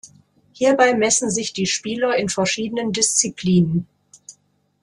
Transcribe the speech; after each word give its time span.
Hierbei 0.53 0.95
messen 0.95 1.29
sich 1.29 1.53
die 1.53 1.67
Spieler 1.67 2.15
in 2.17 2.27
verschiedenen 2.27 2.91
Disziplinen. 2.91 3.85